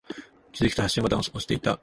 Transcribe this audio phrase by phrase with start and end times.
[0.51, 1.79] 気づくと、発信ボタンを押していた。